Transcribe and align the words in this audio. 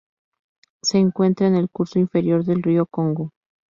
Se 0.81 0.97
encuentra 0.97 1.45
en 1.45 1.53
el 1.53 1.69
curso 1.69 1.99
inferior 1.99 2.43
del 2.43 2.63
río 2.63 2.87
Congo. 2.87 3.33